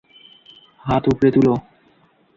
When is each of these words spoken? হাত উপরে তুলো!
হাত 0.85 1.03
উপরে 1.11 1.29
তুলো! 1.35 1.53